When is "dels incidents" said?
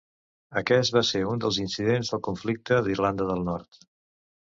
1.43-2.09